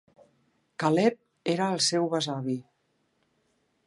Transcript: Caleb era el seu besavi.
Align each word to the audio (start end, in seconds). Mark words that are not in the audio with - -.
Caleb 0.83 1.19
era 1.53 1.67
el 1.75 1.83
seu 1.89 2.07
besavi. 2.15 2.57